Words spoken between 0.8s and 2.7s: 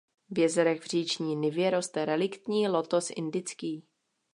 v říční nivě roste reliktní